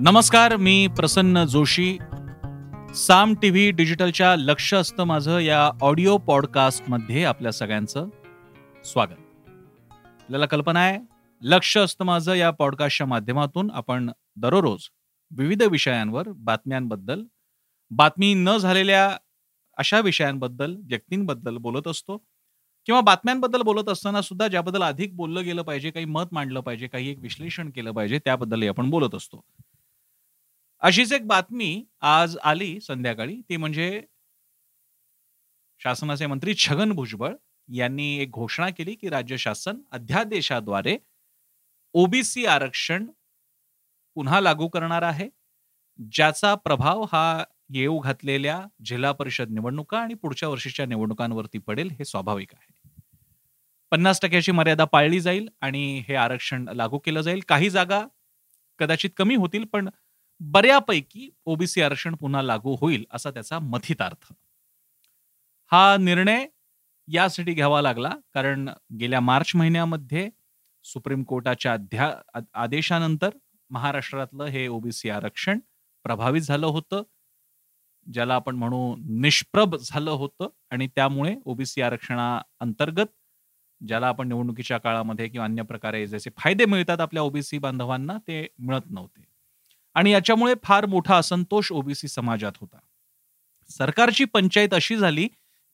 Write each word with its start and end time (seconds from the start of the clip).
नमस्कार 0.00 0.56
मी 0.56 0.86
Prasanna 0.86 1.44
Joshi. 1.44 1.98
Saam 2.94 3.34
T 3.42 3.50
V 3.50 3.70
डिजिटलच्या 3.70 4.36
लक्ष 4.36 4.74
असतं 4.74 5.04
माझं 5.04 5.38
या 5.38 5.70
ऑडिओ 5.82 6.16
पॉडकास्टमध्ये 6.16 7.24
आपल्या 7.24 7.52
सगळ्यांचं 7.52 8.08
स्वागत. 8.84 9.48
आपल्याला 9.98 10.46
कल्पना 10.46 10.80
आहे 10.80 10.98
लक्ष 11.42 11.76
असतं 11.76 12.04
माझं 12.04 12.34
या 12.34 12.50
पॉडकास्टच्या 12.50 13.06
माध्यमातून 13.06 13.70
आपण 13.70 14.10
दररोज 14.36 14.80
विविध 15.30 15.62
विषयांवर 15.62 16.28
बातम्यांबद्दल 16.36 17.24
बातमी 17.90 18.34
न 18.34 18.56
झालेल्या 18.56 19.16
अशा 19.76 20.00
विषयांबद्दल 20.00 20.76
व्यक्तींबद्दल 20.76 21.56
बोलत 21.56 21.88
असतो. 21.88 22.24
किंवा 22.86 23.00
बातम्यांबद्दल 23.00 23.62
बोलत 23.62 23.88
असताना 23.88 24.22
सुद्धा 24.22 24.48
ज्याबद्दल 24.48 24.82
अधिक 24.82 25.16
बोललं 25.16 25.44
गेलं 25.44 25.62
पाहिजे 25.62 25.90
काही 25.90 26.06
मत 26.06 26.24
मांडलं 26.32 26.60
पाहिजे 26.60 26.86
काही 26.86 27.08
एक 27.08 27.18
विश्लेषण 27.18 27.70
केलं 27.70 27.92
पाहिजे 27.92 28.18
त्याबद्दलही 28.18 28.68
आपण 28.68 28.90
बोलत 28.90 29.14
असतो. 29.14 29.44
अशीच 30.82 31.12
एक 31.12 31.26
बातमी 31.26 31.84
आज 32.00 32.36
आली 32.44 32.80
संध्याकाळी. 32.80 33.40
ती 33.48 33.56
म्हणजे 33.56 34.02
शासनाचे 35.80 36.26
मंत्री 36.26 36.54
छगन 36.54 36.92
भुजबळ 36.92 37.34
यांनी 37.68 38.16
एक 38.18 38.30
घोषणा 38.30 38.68
केली 38.70 38.94
की 38.94 39.08
राज्य 39.08 39.36
शासन 39.36 39.76
अध्यादेशाद्वारे 39.92 40.96
ओबीसी 41.94 42.46
आरक्षण 42.46 43.06
पुन्हा 44.16 44.40
लागू 44.40 44.68
करणार 44.68 45.02
आहे. 45.02 45.28
ज्याचा 46.12 46.54
प्रभाव 46.54 47.04
हा 47.12 47.44
येऊ 47.74 47.98
घातलेल्या 47.98 48.60
जिल्हा 48.84 49.12
परिषद 49.12 49.50
निवडणुका 49.50 49.98
आणि 49.98 50.14
पुढच्या 50.14 50.48
वर्षीच्या 50.48 50.86
निवडणुकांवरती 50.86 51.58
पडेल 51.58 51.90
हे 51.90 52.04
स्वाभाविक 52.04 52.54
आहे. 52.54 52.90
पन्नास 53.90 54.20
टक्क्याची 54.20 54.52
मर्यादा 54.52 54.84
पाळली 54.84 55.20
जाईल 55.20 55.48
आणि 55.60 56.04
हे 56.08 56.14
आरक्षण 56.14 56.68
लागू 56.68 56.98
केलं 56.98 57.20
जाईल. 57.20 57.40
काही 57.48 57.70
जागा 57.70 58.02
कदाचित 58.78 59.10
कमी 59.16 59.34
होतील 59.34 59.64
पण 59.64 59.88
बऱ्यापैकी 60.40 61.28
ओबीसी 61.46 61.80
आरक्षण 61.82 62.14
पुन्हा 62.14 62.42
लागू 62.42 62.76
होईल 62.80 63.04
असा 63.10 63.30
त्याचा 63.30 63.58
मथितार्थ 63.58 64.32
हा 65.72 65.96
निर्णय 65.96 66.46
यासाठी 67.08 67.52
घ्यावा 67.52 67.80
लागला 67.82 68.10
कारण 68.34 68.68
गेल्या 69.00 69.20
मार्च 69.20 69.52
महिन्यामध्ये 69.54 70.28
सुप्रीम 70.84 71.22
कोर्टाच्या 71.22 71.72
अध्या 71.72 72.12
आदेशानंतर 72.54 73.30
महाराष्ट्रातलं 73.70 74.44
हे 74.44 74.66
ओबीसी 74.68 75.10
आरक्षण 75.10 75.58
प्रभावित 76.04 76.40
झालं 76.40 76.66
होतं 76.66 77.02
ज्याला 78.06 78.34
आपण 78.34 78.56
म्हणू 78.56 78.94
निष्प्रभ 79.20 79.76
झालं 79.76 80.10
होतं 80.10 80.48
आणि 80.70 80.86
त्यामुळे 80.86 81.34
ओबीसी 81.44 81.82
आरक्षणा 81.82 82.40
अंतर्गत 82.60 83.06
ज्याला 83.80 84.08
आपण 84.08 84.28
निवडणुकीच्या 84.28 84.78
काळामध्ये 84.78 85.28
किंवा 85.28 85.44
अन्य 85.46 85.62
प्रकारे 85.62 86.06
जसे 86.06 86.30
फायदे 86.38 86.64
मिळतात 86.64 87.00
आपल्या 87.00 87.22
ओबीसी 87.22 87.58
बांधवांना 87.58 88.16
ते 88.18 88.46
मिळत 88.58 88.90
नव्हते. 88.90 89.35
आणि 89.96 90.10
याच्यामुळे 90.10 90.54
फार 90.64 90.86
मोठा 90.86 91.16
असंतोष 91.16 91.70
ओबीसी 91.72 92.08
समाजात 92.08 92.52
होता. 92.60 92.78
सरकारची 93.70 94.24
पंचायत 94.24 94.74
अशी 94.74 94.96
झाली 94.96 95.26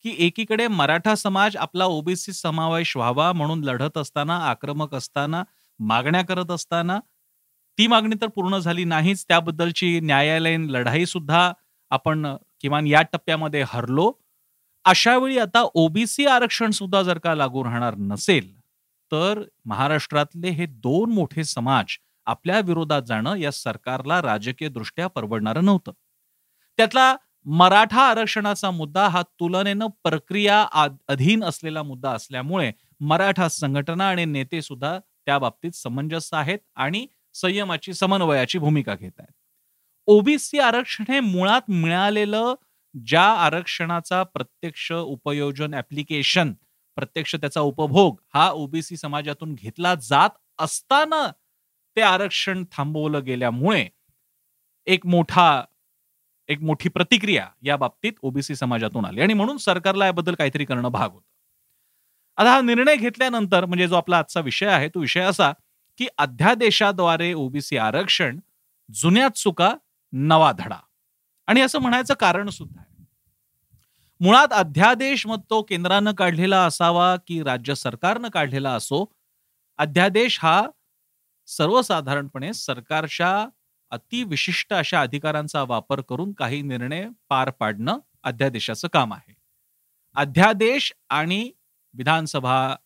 की 0.04 0.14
एकीकडे 0.18 0.66
मराठा 0.68 1.14
समाज 1.14 1.56
आपला 1.56 1.84
ओबीसी 1.84 2.32
समावेश 2.32 2.96
व्हावा 2.96 3.32
म्हणून 3.32 3.64
लढत 3.64 3.98
असताना 3.98 4.36
आक्रमक 4.48 4.94
असताना 4.94 5.42
मागण्या 5.80 6.22
करत 6.22 6.50
असताना 6.50 6.98
ती 7.78 7.86
मागणी 7.86 8.16
तर 8.22 8.26
पूर्ण 8.26 8.58
झाली 8.58 8.84
नाहीच. 8.84 9.24
त्याबद्दलची 9.28 9.98
न्यायालयीन 10.00 10.68
लढाई 10.70 11.06
सुद्धा 11.06 11.52
आपण 11.90 12.26
किमान 12.60 12.86
या 12.86 13.02
टप्प्यामध्ये 13.02 13.64
हरलो. 13.68 14.12
अशा 14.84 15.16
वेळी 15.18 15.38
आता 15.38 15.62
ओबीसी 15.74 16.26
आरक्षण 16.26 16.70
सुद्धा 16.70 17.02
जर 17.02 17.18
का 17.18 17.34
लागू 17.34 17.64
राहणार 17.64 17.94
नसेल 17.98 18.54
तर 19.12 19.42
महाराष्ट्रातले 19.64 20.50
हे 20.50 20.66
दोन 20.66 21.12
मोठे 21.12 21.44
समाज 21.44 21.96
आपल्या 22.26 22.60
विरोधात 22.60 23.02
जाणं 23.02 23.34
या 23.36 23.50
सरकारला 23.52 24.22
राजकीय 24.22 24.68
दृष्ट्या 24.68 25.06
परवडणारं 25.06 25.64
नव्हतं. 25.64 25.92
त्यातला 26.78 27.16
मराठा 27.46 28.02
आरक्षणाचा 28.02 28.70
मुद्दा 28.70 29.08
हा 29.08 29.22
तुलनेनं 29.22 29.86
प्रक्रिया 30.04 30.66
अधीन 31.08 31.44
असलेला 31.44 31.82
मुद्दा 31.82 32.10
असल्यामुळे 32.10 32.72
मराठा 33.00 33.48
संघटना 33.48 34.08
आणि 34.08 34.24
नेते 34.24 34.62
सुद्धा 34.62 34.98
त्या 34.98 35.38
बाबतीत 35.38 35.72
समंजस 35.72 36.28
आहेत 36.34 36.58
आणि 36.76 37.06
संयमाची 37.34 37.94
समन्वयाची 37.94 38.58
भूमिका 38.58 38.94
घेत 38.94 39.12
आहेत. 39.18 39.32
ओबीसी 40.06 40.58
आरक्षण 40.58 41.04
हे 41.08 41.20
मुळात 41.20 41.70
मिळालेलं 41.70 42.54
ज्या 43.06 43.22
आरक्षणाचा 43.22 44.22
प्रत्यक्ष 44.22 44.92
उपयोजन 44.92 45.74
ऍप्लिकेशन 45.74 46.52
प्रत्यक्ष 46.96 47.34
त्याचा 47.36 47.60
उपभोग 47.60 48.16
हा 48.34 48.50
ओबीसी 48.50 48.96
समाजातून 48.96 49.54
घेतला 49.54 49.94
जात 49.94 50.30
असताना 50.58 51.30
ते 51.96 52.00
आरक्षण 52.00 52.64
थांबवलं 52.72 53.24
गेल्यामुळे 53.24 53.88
एक 54.86 55.06
मोठा 55.06 55.64
एक 56.48 56.60
मोठी 56.60 56.88
प्रतिक्रिया 56.88 57.48
या 57.62 57.76
बाबतीत 57.76 58.12
ओबीसी 58.22 58.56
समाजातून 58.56 59.04
आली. 59.04 59.20
आणि 59.20 59.34
म्हणून 59.34 59.56
सरकारला 59.56 60.06
याबद्दल 60.06 60.34
काहीतरी 60.34 60.64
करणं 60.64 60.88
भाग 60.88 61.10
होतं. 61.10 61.26
आता 62.36 62.50
हा 62.50 62.60
निर्णय 62.60 62.96
घेतल्यानंतर 62.96 63.64
म्हणजे 63.64 63.88
जो 63.88 63.94
आपला 63.94 64.18
आजचा 64.18 64.40
विषय 64.40 64.66
आहे 64.66 64.88
तो 64.88 65.00
विषय 65.00 65.20
असा 65.20 65.52
की 65.98 66.06
अध्यादेशाद्वारे 66.18 67.32
ओबीसी 67.32 67.76
आरक्षण 67.76 68.40
जुन्या 68.94 69.28
चुका 69.28 69.74
नवा 70.12 70.52
धडा. 70.52 70.78
आणि 71.46 71.60
असं 71.60 71.78
म्हणायचं 71.78 72.14
कारण 72.14 72.48
सुद्धा 72.48 72.80
आहे. 72.80 73.04
मुळात 74.20 74.48
अध्यादेश 74.52 75.26
मग 75.26 75.40
तो 75.50 75.62
केंद्रानं 75.62 76.12
काढलेला 76.12 76.64
असावा 76.64 77.16
की 77.16 77.42
राज्य 77.42 77.74
सरकारनं 77.74 78.28
काढलेला 78.28 78.70
असो 78.70 79.04
अध्यादेश 79.78 80.38
हा 80.42 80.66
सर्वसाधारणपणे 81.48 82.52
सरकारच्या 82.52 83.48
अतिविशिष्ट 83.92 84.72
अशा 84.74 85.00
अधिकारांचा 85.00 85.62
वापर 85.62 86.00
करून 86.00 86.32
काही 86.32 86.62
निर्णय 86.62 87.08
पार 87.28 87.50
पाडणं 87.50 87.98
अध्यादेशाचं 88.22 88.88
काम 88.88 89.12
आहे. 89.14 89.34
अध्यादेश 90.16 90.92
आणि 91.08 91.50
विधानसभा 91.94 92.76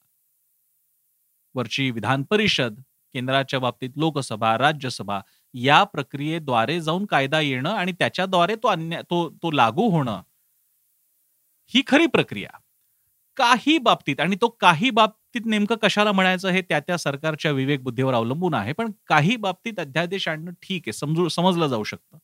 वरची 1.54 1.90
विधान 1.90 2.22
परिषद 2.22 2.80
केंद्राच्या 3.14 3.60
बाबतीत 3.60 3.90
लोकसभा 3.96 4.56
राज्यसभा 4.58 5.20
या 5.54 5.82
प्रक्रियेद्वारे 5.84 6.80
जाऊन 6.80 7.06
कायदा 7.06 7.40
येणं 7.40 7.70
आणि 7.70 7.92
त्याच्याद्वारे 7.92 8.54
तो 8.56 8.68
अन्य 8.68 9.00
तो 9.02 9.28
तो 9.42 9.50
लागू 9.50 9.88
होणं 9.90 10.22
ही 11.72 11.82
खरी 11.86 12.06
प्रक्रिया. 12.06 12.50
काही 13.36 13.78
बाबतीत 13.78 14.20
आणि 14.20 14.36
तो 14.40 14.48
काही 14.60 14.90
बाबतीत 15.36 15.50
नेमकं 15.50 15.76
कशाला 15.82 16.12
म्हणायचं 16.12 16.48
हे 16.48 16.60
त्या 16.62 16.80
त्या 16.80 16.97
सरकारच्या 16.98 17.50
विवेक 17.52 17.82
बुद्धीवर 17.82 18.14
अवलंबून 18.14 18.54
आहे 18.54 18.72
पण 18.72 18.91
काही 19.06 19.36
बाबतीत 19.36 19.78
अध्यादेश 19.80 20.28
आणणं 20.28 20.52
ठीक 20.62 20.82
आहे 20.86 20.92
समजू 20.92 21.28
समजलं 21.28 21.66
जाऊ 21.69 21.84
शकतं. 21.84 22.19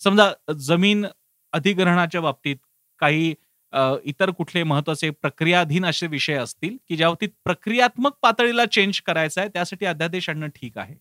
समजा 0.00 0.30
जमीन 0.58 1.06
अधिग्रहणाच्या 1.52 2.20
बाबतीत 2.20 2.56
काही 3.00 3.34
इतर 4.04 4.30
कुठले 4.30 4.62
महत्त्वाचे 4.62 5.10
प्रक्रियाधीन 5.10 5.84
असे 5.86 6.06
विषय 6.06 6.34
असतील 6.34 6.76
की 6.88 6.96
ज्या 6.96 7.08
बाबतीत 7.08 7.28
प्रक्रियात्मक 7.44 8.12
पातळीला 8.22 8.64
चेंज 8.66 9.00
करायचा 9.00 9.40
आहे 9.40 9.50
त्यासाठी 9.54 9.86
अध्यादेश 9.86 10.28
आणणं 10.30 10.48
ठीक 10.56 10.78
आहे. 10.78 10.94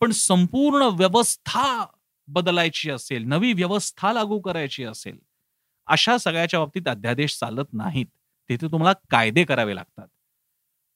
पण 0.00 0.10
संपूर्ण 0.10 0.88
व्यवस्था 0.98 1.84
बदलायची 2.28 2.90
असेल 2.90 3.24
नवी 3.24 3.52
व्यवस्था 3.52 4.12
लागू 4.12 4.38
करायची 4.40 4.84
असेल 4.84 5.18
अशा 5.88 6.16
सगळ्याच्या 6.18 6.60
बाबतीत 6.60 6.88
अध्यादेश 6.88 7.38
चालत 7.38 7.72
नाहीत. 7.72 8.06
तिथे 8.50 8.66
तुम्हाला 8.72 8.92
कायदे 9.10 9.44
करावे 9.44 9.74
लागतात. 9.74 10.06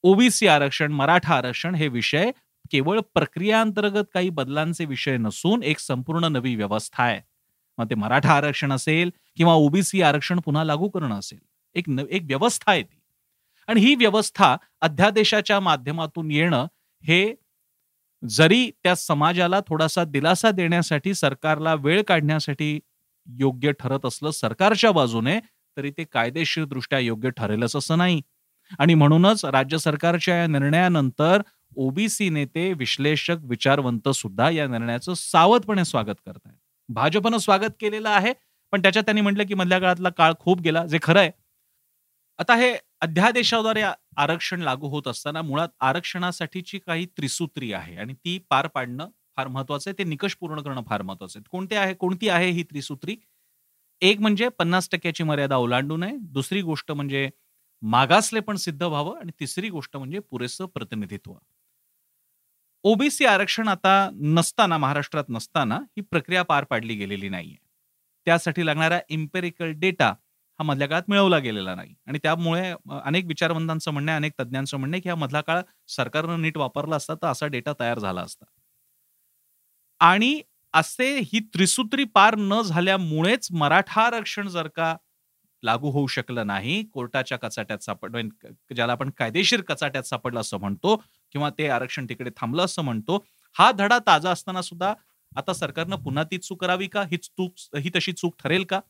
ओबीसी 0.06 0.46
आरक्षण 0.46 0.92
मराठा 0.92 1.34
आरक्षण 1.34 1.74
हे 1.74 1.88
विषय 1.88 2.30
केवळ 2.72 3.00
प्रक्रियांतर्गत 3.14 4.04
काही 4.14 4.28
बदलांचे 4.30 4.84
विषय 4.84 5.16
नसून 5.16 5.62
एक 5.62 5.78
संपूर्ण 5.78 6.24
नवी 6.32 6.54
व्यवस्था 6.56 7.02
आहे. 7.04 7.20
मग 7.78 7.90
ते 7.90 7.94
मराठा 7.94 8.32
आरक्षण 8.32 8.72
असेल 8.72 9.10
किंवा 9.36 9.54
ओबीसी 9.54 10.02
आरक्षण 10.02 10.40
पुन्हा 10.40 10.64
लागू 10.64 10.88
करणं 10.88 11.18
असेल 11.18 11.38
एक 11.76 11.88
एक 12.10 12.22
व्यवस्था 12.24 12.70
आहे 12.72 12.82
ती. 12.82 12.98
आणि 13.68 13.80
ही 13.80 13.94
व्यवस्था 13.94 14.56
अध्यादेशाच्या 14.80 15.58
माध्यमातून 15.60 16.30
येणं 16.30 16.66
हे 17.04 17.34
जरी 18.22 18.70
त्या 18.82 18.94
समाजाला 18.97 19.60
थोडासा 19.60 20.04
दिलासा 20.04 20.50
देण्यासाठी 20.50 21.14
सरकारला 21.14 21.74
वेळ 21.74 22.02
काढण्यासाठी 22.02 22.78
योग्य 23.26 23.72
ठरत 23.72 24.06
असलं 24.06 24.30
सरकारच्या 24.30 24.91
बाजूने 24.92 25.38
तरी 25.76 25.91
ते 25.91 26.04
कायदेशीर 26.04 26.64
दृष्ट्या 26.64 26.98
योग्य 26.98 27.30
ठरेलच 27.30 27.76
असं 27.76 27.98
नाही. 27.98 28.20
आणि 28.78 28.95
म्हणूनच 28.95 29.45
राज्य 29.45 29.78
सरकारच्या 29.78 30.36
या 30.36 30.47
निर्णयानंतर 30.47 31.42
ओबीसी 31.77 32.28
नेते 32.28 32.72
विश्लेषक 32.72 33.39
विचारवंत 33.42 34.09
सुद्धा 34.09 34.51
या 34.51 34.66
निर्णयाचं 34.66 35.15
सावधपणे 35.15 35.84
स्वागत 35.84 36.15
करत 36.27 36.39
आहेत 36.45 36.59
भाजपनं 36.89 37.39
स्वागत 37.39 37.71
केलेलं 37.80 38.09
आहे 38.09 38.33
पण 38.72 38.83
त्याच्यात 38.83 39.04
त्यांनी 39.04 39.21
म्हटलं 39.21 39.45
की 39.47 39.54
मधल्या 39.54 39.78
काळातला 39.78 40.09
काळ 40.10 40.33
खूप 40.41 40.60
गेला 40.60 40.84
जे 40.86 40.98
खरं 41.03 41.18
आहे. 41.21 41.30
आता 42.39 42.54
हे 42.54 42.72
अध्यादेशाद्वारे 43.01 43.83
आरक्षण 44.16 44.60
लागू 44.60 44.89
होत 44.89 45.09
असताना 45.09 45.42
मुळात 45.42 45.69
आरक्षणासाठीची 45.80 46.78
काही 46.78 47.07
त्रिसूत्री 47.07 47.72
आहे 47.72 47.97
आणि 47.97 48.15
ती 48.15 48.39
पार 48.51 48.66
पाडणं 48.66 49.09
फार 49.36 49.48
महत्वाचं 49.48 49.91
आहे 49.91 49.98
ते 49.98 50.04
निकष 50.04 50.34
पूर्ण 50.34 50.60
करणं 50.62 50.83
फार 50.89 51.03
महत्वाचं 51.03 51.39
आहे. 51.39 51.45
कोणते 51.51 51.77
आहे 51.77 51.95
कोणती 51.95 52.28
आहे 52.28 52.51
ही 52.51 52.62
त्रिसूत्री? 52.62 53.16
एक 54.03 54.21
म्हणजे 54.21 54.48
पन्नास 54.48 54.89
टक्क्याची 54.92 55.24
मर्यादा 55.24 55.57
ओलांडू 55.57 55.97
नये 55.97 56.16
दुसरी 56.33 56.62
गोष्ट 56.62 56.92
म्हणजे 56.92 57.28
मागासले 57.82 58.40
पण 58.40 58.56
सिद्ध 58.56 58.82
व्हावं 58.82 59.18
आणि 59.20 59.32
तिसरी 59.40 59.68
गोष्ट 59.70 59.96
म्हणजे 59.96 60.18
पुरेसं 60.20 60.66
प्रतिनिधित्व. 60.66 61.32
ओबीसी 62.84 63.24
आरक्षण 63.26 63.68
आता 63.68 63.92
नसताना 64.34 64.76
महाराष्ट्रात 64.78 65.24
नसताना 65.28 65.76
ही 65.88 66.00
प्रक्रिया 66.02 66.42
पार 66.44 66.64
पाडली 66.64 66.94
गेलेली 66.94 67.28
नाहीये. 67.28 67.56
त्यासाठी 68.26 68.66
लागणारा 68.66 68.98
इम्पेरिकल 69.08 69.72
डेटा 69.80 70.08
हा 70.60 70.64
मधल्या 70.64 70.88
काळात 70.88 71.02
मिळवला 71.08 71.38
गेलेला 71.38 71.74
नाही. 71.74 71.94
आणि 72.06 72.18
त्यामुळे 72.22 72.72
अनेक 73.02 73.26
विचारवंतांचं 73.26 73.90
म्हणणं 73.90 74.10
आहे 74.12 74.16
अनेक 74.16 74.32
तज्ज्ञांचं 74.40 74.76
म्हणणं 74.76 74.96
आहे 74.96 75.00
की 75.02 75.08
हा 75.08 75.14
मधला 75.14 75.40
काळ 75.40 75.60
सरकारनं 75.88 76.42
नीट 76.42 76.56
वापरला 76.56 76.96
असता 76.96 77.14
तर 77.14 77.26
असा 77.26 77.46
डेटा 77.46 77.72
तयार 77.80 77.98
झाला 77.98 78.20
असता. 78.22 78.44
आणि 80.00 80.40
असे 80.74 81.08
ही 81.22 81.40
त्रिसूत्री 81.54 82.04
पार 82.04 82.34
न 82.38 82.60
झाल्यामुळेच 82.62 83.48
मराठा 83.52 84.02
आरक्षण 84.02 84.48
जर 84.48 84.68
का 84.68 84.94
लागू 85.62 85.91
होऊ 85.91 86.06
शकलं 86.06 86.47
नाही. 86.47 86.82
कोर्टाच्या 86.84 87.38
कचाट्यात 87.38 87.78
सापड 87.78 88.16
ज्याला 88.74 88.92
आपण 88.92 89.10
कायदेशीर 89.18 89.60
कचाट्यात 89.68 90.04
सापडलं 90.04 90.41
असं 90.41 90.58
म्हणतो 90.58 90.97
किंवा 91.34 91.50
ते 91.58 91.68
आरक्षण 91.68 92.06
तिकडे 92.08 92.30
थांबलं 92.36 92.64
असं 92.64 92.82
म्हणतो 92.82 93.24
हा 93.56 93.70
धडा 93.72 93.98
ताजा 94.06 94.30
असताना 94.30 94.62
सुद्धा 94.62 94.92
आता 95.32 95.53
सरकारनं 95.53 95.97
पुन्हा 95.97 96.24
ती 96.24 96.38
चूक 96.38 96.60
करावी 96.60 96.86
का? 96.88 97.03
ही 97.03 97.16
चूक 97.16 97.54
ही 97.78 97.91
तशी 97.97 98.12
चूक 98.12 98.34
ठरेल 98.44 98.64
का? 98.64 98.80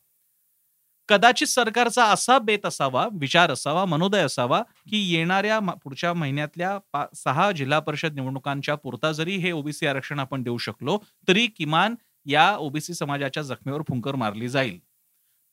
कदाचित 1.09 1.47
सरकारचा 1.47 2.05
असा 2.05 2.37
बेत 2.39 2.65
असावा 2.65 3.07
विचार 3.19 3.51
असावा 3.51 3.83
मनोदय 3.85 4.21
असावा 4.21 4.61
की 4.89 4.97
येणाऱ्या 5.13 5.59
पुढच्या 5.83 6.13
महिन्यातल्या 6.13 7.05
सहा 7.15 7.51
जिल्हा 7.51 7.79
परिषद 7.79 8.15
निवडणुकांच्या 8.15 8.75
पुरता 8.75 9.11
जरी 9.11 9.35
हे 9.37 9.51
ओबीसी 9.51 9.87
आरक्षण 9.87 10.19
आपण 10.19 10.43
देऊ 10.43 10.57
शकलो 10.57 10.97
तरी 11.27 11.47
किमान 11.47 11.95
या 12.25 12.51
ओबीसी 12.57 12.93
समाजाच्या 12.93 13.43
जखमेवर 13.43 13.81
फुंकर 13.89 14.15
मारली 14.15 14.49
जाईल. 14.49 14.79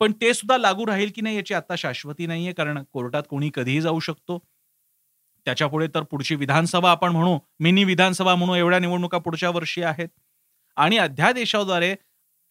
पण 0.00 0.12
ते 0.20 0.32
सुद्धा 0.35 0.56
लागू 0.58 0.87
राहील 0.87 1.11
की 1.14 1.20
नाही 1.20 1.37
याची 1.37 1.55
आता 1.55 1.75
शाश्वती 1.79 2.26
नाहीये 2.26 2.52
कारण 2.52 2.82
कोर्टात 2.93 3.23
कोणी 3.31 3.50
कधीही 3.55 3.81
जाऊ 3.81 4.00
शकतो. 4.00 4.38
त्याच्या 5.46 5.67
पुढे 5.69 5.87
तर 5.94 6.02
पुढची 6.02 6.35
विधानसभा 6.35 6.91
आपण 6.91 7.12
म्हणू 7.12 7.38
मिनी 7.61 7.85
विधानसभा 7.85 8.35
म्हणू 8.35 8.55
एवढ्या 8.55 8.79
निवडणुका 8.79 9.19
पुढच्या 9.19 9.50
वर्षी 9.50 9.82
आहेत. 9.82 10.08
आणि 10.76 10.96
अध्यादेशाद्वारे 10.99 11.94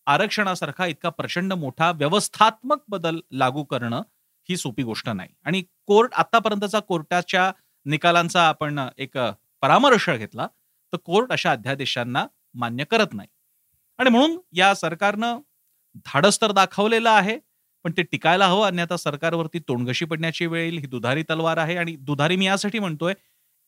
आरक्षणासारखा 0.07 0.85
इतका 0.85 1.09
प्रचंड 1.09 1.53
मोठा 1.53 1.91
व्यवस्थात्मक 1.91 2.83
बदल 2.87 3.19
लागू 3.31 3.63
करणं 3.63 4.01
ही 4.49 4.57
सोपी 4.57 4.83
गोष्ट 4.83 5.09
नाही. 5.09 5.29
आणि 5.45 5.63
कोर्ट 5.87 6.13
आतापर्यंतचा 6.13 6.79
कोर्टाच्या 6.79 7.51
निकालांचा 7.85 8.47
आपण 8.47 8.79
एक 8.97 9.17
परामर्श 9.61 10.09
घेतला 10.09 10.47
तर 10.93 10.97
कोर्ट 10.97 11.31
अशा 11.31 11.51
अध्यादेशांना 11.51 12.25
मान्य 12.53 12.83
करत 12.83 13.13
नाही. 13.13 13.27
आणि 13.99 14.09
म्हणून 14.09 14.37
या 14.51 14.73
सरकारनं 14.75 15.39
धाडस 15.95 16.41
तर 16.41 16.51
दाखवलेलं 16.51 17.09
आहे 17.09 17.37
पण 17.85 17.91
ते 17.97 18.03
टिकायला 18.03 18.47
हवं. 18.47 18.65
अन्यथा 18.67 18.97
सरकारवरती 18.97 19.59
तोंडगशी 19.59 20.05
पडण्याची 20.05 20.45
वेळ 20.45 20.61
येईल 20.61 20.77
ही 20.77 20.87
दुधारी 20.87 21.23
तलवार 21.29 21.57
आहे. 21.57 21.75
आणि 21.77 21.95
दुधारी 22.01 22.35
मी 22.35 22.45
यासाठी 22.45 22.79
म्हणतोय 22.79 23.13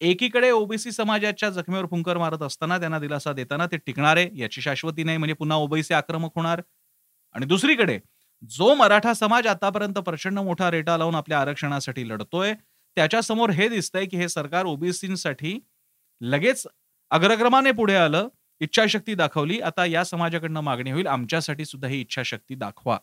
एकीकडे 0.01 0.50
ओबीसी 0.51 0.92
समाजाच्या 0.92 1.50
जखमेवर 1.50 1.86
फुंकर 1.89 2.18
मारत 2.18 2.42
असताना 2.44 2.77
त्यांना 2.80 3.00
दिलासा 3.00 3.33
देताना 3.33 3.66
ते 3.66 3.77
टिकणारे 3.77 4.27
याची 4.36 4.62
शाश्वती 4.62 5.04
नाही 5.04 5.18
म्हणजे 5.18 5.33
पुन्हा 5.33 5.57
ओबीसी 5.57 5.94
आक्रमक 5.94 6.31
होणार. 6.36 6.62
आणि 7.36 7.45
दुसरीकडे 7.45 8.00
जो 8.51 8.74
मराठा 8.75 9.13
समाज 9.13 9.48
आतापर्यंत 9.48 9.98
प्रचंड 10.00 10.39
मोठा 10.39 10.69
रेटा 10.72 10.98
लावून 10.98 11.16
आपल्या 11.16 11.39
आरक्षणासाठी 11.42 12.07
लढतोय 12.10 12.54
त्याच्यासमोर 12.98 13.50
हे 13.50 13.68
दिसतंय 13.69 14.06
की 14.06 14.18
हे 14.18 14.27
सरकार 14.30 14.66
ओबीसीसाठी 14.66 15.60
लगेच 16.22 16.66
अग्रक्रमाने 17.12 17.72
पुढे 17.72 17.95
आलं 17.95 18.27
इच्छाशक्ती 18.62 19.16
दाखवली. 19.16 19.60
आता 19.60 19.86
या 19.86 20.04
समाजाकडनं 20.06 20.62
मागणी 20.62 20.92
होईल. 20.92 21.07
आमच्यासाठी 21.07 21.66
सुद्धा 21.66 21.88
ही 21.88 22.02
इच्छाशक्ती 22.02 22.56
दाखवा. 22.56 22.98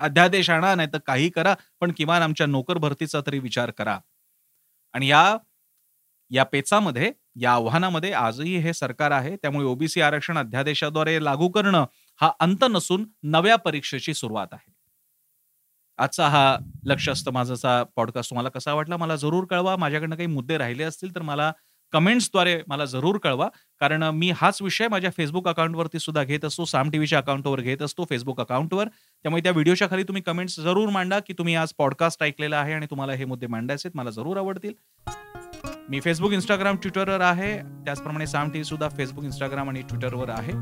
अध्यादेश 0.00 0.50
आणा 0.50 0.74
नाही 0.74 0.88
तर 0.92 0.98
काही 0.98 1.30
करा 1.30 1.54
पण 1.80 1.92
किमान 1.92 2.22
आमच्या 2.22 2.46
नोकर 2.46 2.78
भरतीचा 2.78 3.20
तरी 3.26 3.38
विचार 3.38 3.70
करा. 3.70 3.98
आणि 4.92 5.08
या 5.10 5.36
या 6.30 6.44
पेचामध्ये 6.44 7.12
या 7.40 7.52
आव्हानामध्ये 7.52 8.12
आजही 8.12 8.56
हे 8.56 8.72
सरकार 8.72 9.10
आहे. 9.10 9.36
त्यामुळे 9.36 9.66
ओबीसी 9.66 10.00
आरक्षण 10.00 10.38
अध्यादेशाद्वारे 10.38 11.24
लागू 11.24 11.48
करणं 11.48 11.86
हा 12.20 12.32
अंत 12.40 12.64
नसून 12.70 13.04
नव्या 13.22 13.56
परीक्षेची 13.56 14.14
सुरुवात 14.14 14.46
आहे. 14.52 14.72
आजचा 15.98 16.28
हा 16.28 16.58
लक्ष 16.84 17.08
असतं 17.08 17.32
माझाचा 17.32 17.84
पॉडकास्ट 17.96 18.30
तुम्हाला 18.30 18.48
कसा 18.48 18.74
वाटला 18.74 18.96
मला 18.96 19.16
जरूर 19.16 19.44
कळवा. 19.44 19.76
माझ्याकडनं 19.76 20.16
काही 20.16 20.26
मुद्दे 20.26 20.58
राहिले 20.58 20.82
असतील 20.82 21.14
तर 21.14 21.22
मला 21.22 21.52
कमेंट्सद्वारे 21.92 22.60
मला 22.68 22.84
जरूर 22.84 23.18
कळवा. 23.18 23.48
कारण 23.80 24.02
मी 24.02 24.30
हाच 24.30 24.62
विषय 24.62 24.88
माझ्या 24.88 25.10
फेसबुक 25.16 25.48
अकाउंटवरती 25.48 25.98
सुद्धा 25.98 26.24
घेत 26.24 26.44
असतो. 26.44 26.64
साम 26.64 26.90
टीव्हीच्या 26.90 27.18
अकाउंटवर 27.18 27.60
घेत 27.60 27.82
असतो 27.82 28.04
फेसबुक 28.04 28.40
अकाउंटवर 28.40 28.88
त्यामुळे 29.22 29.42
त्या 29.42 29.52
व्हिडिओच्या 29.52 29.88
खाली 29.90 30.02
तुम्ही 30.02 30.22
कमेंट्स 30.22 30.60
जरूर 30.60 30.88
मांडा 30.88 31.18
की 31.18 31.32
तुम्ही 31.32 31.54
आज 31.54 31.72
पॉडकास्ट 31.78 32.22
ऐकलेला 32.22 32.58
आहे 32.58 32.72
आणि 32.72 32.86
तुम्हाला 32.86 33.12
हे 33.12 33.24
मुद्दे 33.24 33.46
मांडायचे 33.46 33.88
मला 33.94 34.10
जरूर 34.10 34.36
आवडतील. 34.36 34.72
मी 35.88 36.00
फेसबुक 36.00 36.32
इंस्टाग्राम 36.32 36.76
ट्विटरवर 36.76 37.20
आहे. 37.20 37.58
त्याचप्रमाणे 37.58 38.26
साम 38.26 38.50
टी 38.50 38.64
सुद्धा 38.64 38.88
फेसबुक 38.88 39.24
इंस्टाग्राम 39.24 39.68
आणि 39.68 39.82
ट्विटरवर 39.82 40.28
आहे. 40.28 40.52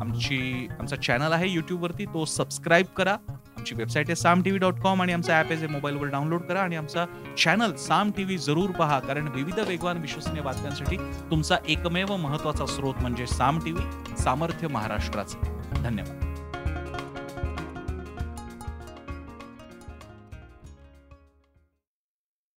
आमची 0.00 0.68
आमचा 0.80 0.96
चॅनल 0.96 1.32
आहे 1.32 1.48
युट्यूबवरती 1.48 2.04
तो 2.04 2.24
सबस्क्राईब 2.24 2.86
करा. 2.86 3.16
आमची 3.64 3.74
वेबसाईट 3.74 4.06
आहे 4.08 4.16
Saam 4.16 4.42
T 4.42 4.50
V 4.50 4.58
dot 4.58 4.80
com 4.80 5.02
आणि 5.02 5.12
आमचा 5.12 5.38
ॲप 5.38 5.52
आहे 5.52 5.66
मोबाईलवर 5.66 6.06
डाउनलोड 6.06 6.40
करा 6.40 6.60
आणि 6.60 6.76
आमचा 6.76 7.04
चॅनल 7.38 7.74
साम 7.74 8.10
टीव्ही 8.10 8.36
जरूर 8.38 8.70
पहा 8.70 8.98
कारण 9.00 9.28
विविध 9.28 9.58
वेगवान 9.58 10.00
विश्वसनीय 10.00 10.42
बातम्यांसाठी 10.42 10.96
तुमचा 11.30 11.56
एकमेव 11.68 12.16
महत्त्वाचा 12.16 12.66
स्रोत 12.66 12.94
म्हणजे 13.00 13.26
साम 13.26 13.58
टी 13.64 13.72
व्ही 13.72 14.16
सामर्थ्य 14.22 14.68
महाराष्ट्राचं. 14.68 15.38
धन्यवाद. 15.82 16.23